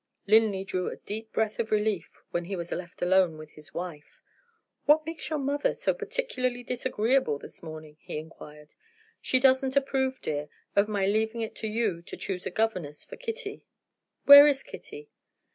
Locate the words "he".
2.45-2.55, 7.99-8.17